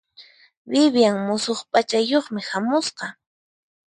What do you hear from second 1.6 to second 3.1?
p'achayuqmi hamusqa.